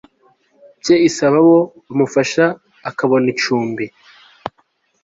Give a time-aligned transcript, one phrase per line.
[0.83, 1.57] cye isaba ko
[1.87, 2.45] bamufasha
[2.89, 3.85] akabona icumbi